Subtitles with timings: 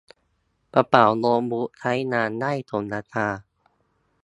[0.73, 3.27] กระเป๋าโน๊ตบุ๊กใช้งานได้สมราคา